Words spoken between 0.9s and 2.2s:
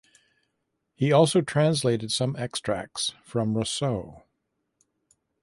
He also translated